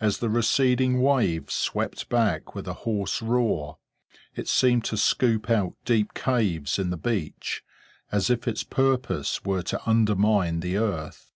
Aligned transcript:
As 0.00 0.20
the 0.20 0.30
receding 0.30 1.02
wave 1.02 1.50
swept 1.50 2.08
back 2.08 2.54
with 2.54 2.66
a 2.66 2.72
hoarse 2.88 3.20
roar, 3.20 3.76
it 4.34 4.48
seemed 4.48 4.86
to 4.86 4.96
scoop 4.96 5.50
out 5.50 5.74
deep 5.84 6.14
caves 6.14 6.78
in 6.78 6.88
the 6.88 6.96
beach, 6.96 7.62
as 8.10 8.30
if 8.30 8.48
its 8.48 8.64
purpose 8.64 9.44
were 9.44 9.62
to 9.64 9.78
undermine 9.86 10.60
the 10.60 10.78
earth. 10.78 11.30